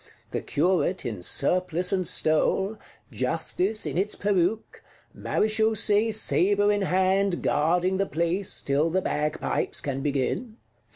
The 0.31 0.41
Curate 0.41 1.05
in 1.05 1.21
surplice 1.21 1.93
and 1.93 2.07
stole; 2.07 2.79
Justice 3.11 3.85
in 3.85 3.99
its 3.99 4.15
peruke; 4.15 4.81
Marechausee 5.15 6.11
sabre 6.11 6.71
in 6.71 6.81
hand, 6.81 7.43
guarding 7.43 7.97
the 7.97 8.07
place, 8.07 8.61
till 8.61 8.89
the 8.89 9.01
bagpipes 9.01 9.79
can 9.79 10.01
begin. 10.01 10.57